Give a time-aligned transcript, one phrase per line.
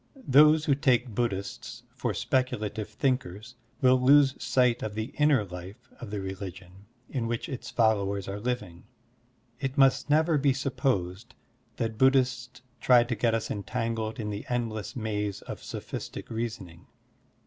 [0.27, 3.53] Those who take Buddhists for speculative thinkers
[3.83, 8.39] will lose sight of the inner life of the religion in which its followers are
[8.39, 8.85] living.
[9.59, 11.35] It must never be sup posed
[11.75, 16.87] that Buddhists try to get us entangled in the endless maze of sophistic reasoning.